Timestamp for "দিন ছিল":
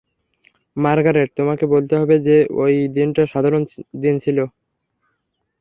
4.03-4.37